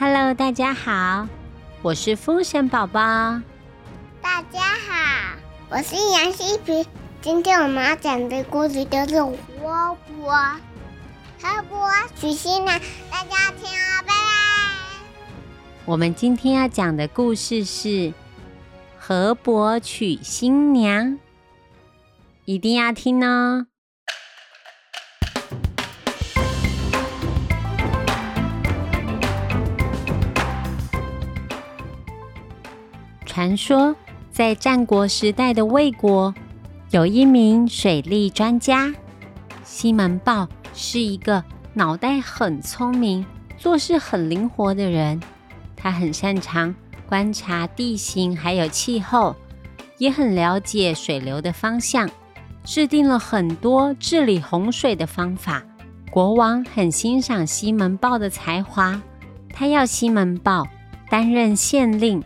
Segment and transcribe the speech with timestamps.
[0.00, 1.28] Hello，大家好，
[1.82, 3.00] 我是风神宝宝。
[4.22, 5.36] 大家好，
[5.68, 6.86] 我是杨希平。
[7.20, 9.14] 今天我们要讲的故事就是
[9.60, 10.32] 《活泼
[11.42, 12.78] 河伯娶新娘》，
[13.10, 14.14] 大家听好，拜拜。
[15.84, 17.88] 我们今天要讲的故事是
[18.98, 21.04] 《河伯娶新娘》，
[22.46, 23.66] 一定要听哦。
[33.30, 33.94] 传说，
[34.32, 36.34] 在战国时代的魏国，
[36.90, 38.92] 有一名水利专家
[39.62, 43.24] 西门豹，是一个脑袋很聪明、
[43.56, 45.20] 做事很灵活的人。
[45.76, 46.74] 他很擅长
[47.08, 49.36] 观察地形还有气候，
[49.98, 52.10] 也很了解水流的方向，
[52.64, 55.62] 制定了很多治理洪水的方法。
[56.10, 59.00] 国王很欣赏西门豹的才华，
[59.54, 60.66] 他要西门豹
[61.08, 62.20] 担任县令。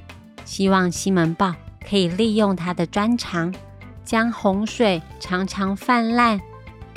[0.44, 1.54] 希望西门豹
[1.88, 3.54] 可以利用他的专长，
[4.04, 6.40] 将洪水常常泛滥、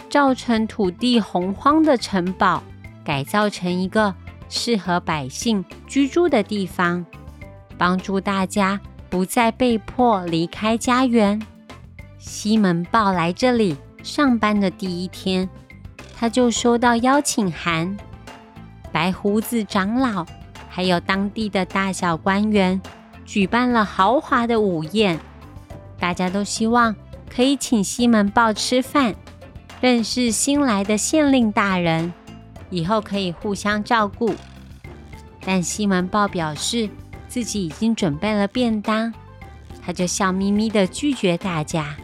[0.09, 2.61] 造成土地洪荒的城堡
[3.03, 4.13] 改造成一个
[4.49, 7.05] 适合百姓居住的地方，
[7.77, 11.41] 帮助大家不再被迫离开家园。
[12.17, 15.49] 西门豹来这里上班的第一天，
[16.17, 17.95] 他就收到邀请函，
[18.91, 20.25] 白胡子长老
[20.69, 22.81] 还有当地的大小官员。
[23.27, 25.19] 举办了豪华的午宴，
[25.99, 26.95] 大家都希望
[27.29, 29.13] 可以请西门豹吃饭，
[29.81, 32.13] 认识新来的县令大人，
[32.69, 34.33] 以后可以互相照顾。
[35.41, 36.89] 但西门豹表示
[37.27, 39.13] 自己已经准备了便当，
[39.85, 41.97] 他就笑眯眯的拒绝大家。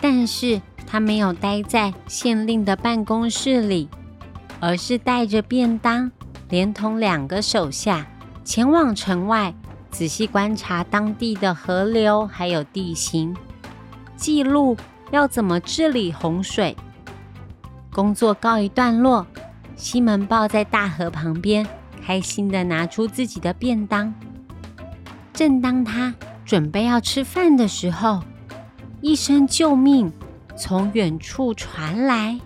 [0.00, 3.88] 但是他没有待在县令的办公室里，
[4.58, 6.10] 而是带着便当，
[6.48, 8.04] 连同两个手下
[8.44, 9.54] 前往城外。
[9.98, 13.36] 仔细观察当地的河流还有地形，
[14.16, 14.76] 记录
[15.10, 16.76] 要怎么治理洪水。
[17.92, 19.26] 工作告一段落，
[19.74, 21.66] 西门豹在大河旁边
[22.00, 24.14] 开心的拿出自己的便当。
[25.32, 26.14] 正当他
[26.46, 28.22] 准备要吃饭的时候，
[29.00, 30.12] 一声救命
[30.56, 32.38] 从远处传来：“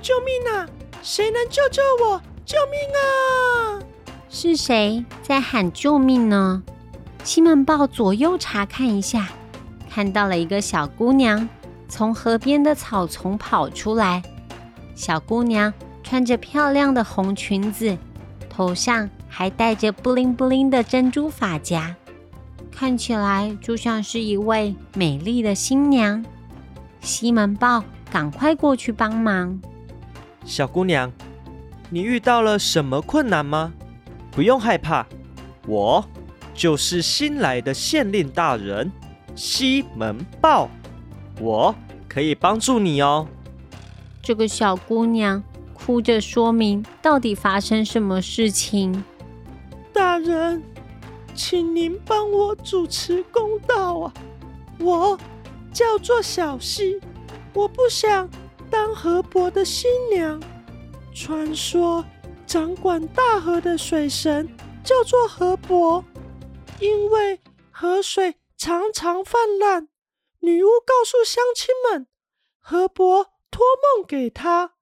[0.00, 0.66] 救命啊！
[1.02, 2.22] 谁能救救我？
[2.46, 3.84] 救命啊！”
[4.32, 6.62] 是谁在喊救命呢？
[7.26, 9.28] 西门豹左右查看一下，
[9.90, 11.48] 看到了一个小姑娘
[11.88, 14.22] 从河边的草丛跑出来。
[14.94, 17.98] 小姑娘穿着漂亮的红裙子，
[18.48, 21.96] 头上还戴着布灵布灵的珍珠发夹，
[22.70, 26.24] 看起来就像是一位美丽的新娘。
[27.00, 29.60] 西门豹赶快过去帮忙。
[30.44, 31.10] 小姑娘，
[31.90, 33.72] 你遇到了什么困难吗？
[34.30, 35.04] 不用害怕，
[35.66, 36.06] 我。
[36.56, 38.90] 就是新来的县令大人
[39.34, 40.70] 西门豹，
[41.38, 41.74] 我
[42.08, 43.28] 可以帮助你哦。
[44.22, 45.42] 这个小姑娘
[45.74, 49.04] 哭着说明到底发生什么事情。
[49.92, 50.62] 大人，
[51.34, 54.14] 请您帮我主持公道啊！
[54.78, 55.18] 我
[55.72, 56.98] 叫做小溪，
[57.52, 58.28] 我不想
[58.70, 60.40] 当河伯的新娘。
[61.14, 62.04] 传说
[62.46, 64.48] 掌管大河的水神
[64.82, 66.02] 叫做河伯。
[66.80, 69.88] 因为河水常常泛滥，
[70.40, 72.06] 女巫告诉乡亲们，
[72.58, 73.64] 河伯托
[73.96, 74.74] 梦给她，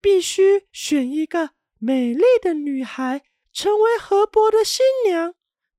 [0.00, 5.34] 必须选一个美丽的女孩成为河伯的新娘，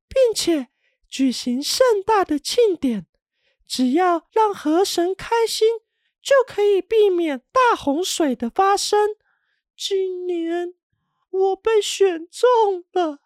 [0.10, 0.68] 并且
[1.08, 3.08] 举行盛大的庆典。
[3.66, 5.80] 只要让河神开心，
[6.22, 9.16] 就可以避免大洪水的发生。
[9.78, 10.74] 今年
[11.30, 13.20] 我被选中了，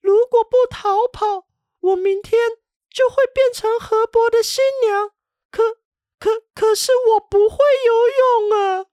[0.00, 1.46] 如果不逃跑，
[1.86, 2.32] 我明天
[2.90, 5.10] 就会变成河伯的新娘，
[5.52, 5.62] 可
[6.18, 8.86] 可可是我不会游泳啊！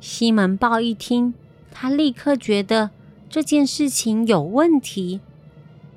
[0.00, 1.32] 西门豹一听，
[1.70, 2.90] 他立刻觉得
[3.30, 5.20] 这件事情有问题。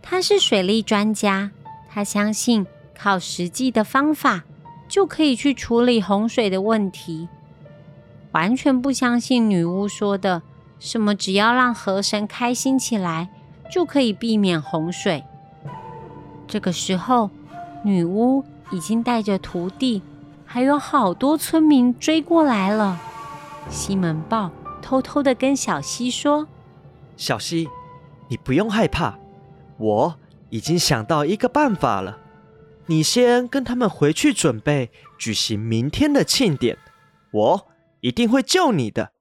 [0.01, 1.51] 他是水利专家，
[1.89, 2.65] 他相信
[2.97, 4.45] 靠实际的方法
[4.87, 7.27] 就可以去处理洪水的问题，
[8.31, 10.41] 完全不相信女巫说的
[10.79, 13.29] 什么只要让河神开心起来。
[13.71, 15.23] 就可以避免洪水。
[16.47, 17.29] 这个时候，
[17.83, 20.01] 女巫已经带着徒弟，
[20.45, 22.99] 还有好多村民追过来了。
[23.69, 24.51] 西门豹
[24.81, 26.47] 偷偷的跟小溪说
[27.17, 27.67] ：“小溪，
[28.29, 29.17] 你不用害怕，
[29.77, 30.15] 我
[30.49, 32.19] 已经想到一个办法了。
[32.85, 36.77] 你先跟他们回去准备举行明天的庆典，
[37.31, 37.67] 我
[38.01, 39.13] 一定会救你的。”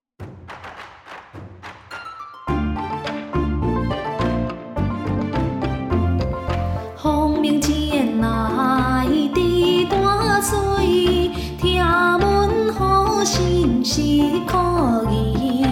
[12.73, 14.11] 好是
[14.47, 15.67] 可疑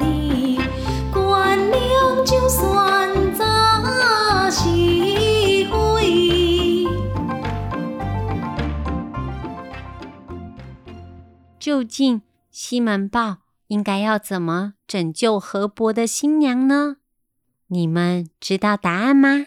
[0.00, 0.60] 你
[1.12, 1.58] 官
[2.24, 3.12] 就算
[11.58, 13.36] 究竟西门豹
[13.68, 16.96] 应该要怎么拯救河伯的新娘呢？
[17.72, 19.46] 你们知道答案吗？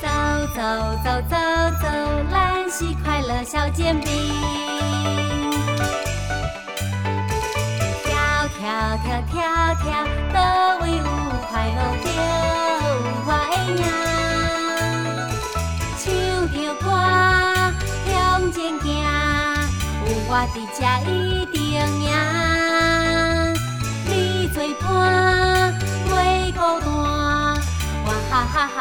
[0.00, 0.06] 走
[0.54, 0.62] 走
[1.02, 1.36] 走走
[1.82, 1.88] 走，
[2.30, 4.08] 兰溪快乐小煎饼。
[8.04, 10.38] 跳跳跳跳跳，都
[10.84, 11.02] 为有
[11.50, 12.25] 快乐着
[20.28, 21.56] 我伫遮一定
[22.02, 22.04] 赢。
[24.08, 24.10] 你
[24.48, 24.84] 做伴，
[26.10, 26.12] 袂
[26.52, 26.86] 孤单，
[28.04, 28.78] 我哈哈哈